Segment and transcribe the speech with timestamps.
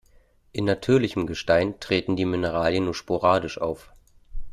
[0.51, 3.93] In natürlichem Gestein treten die Mineralien nur sporadisch auf.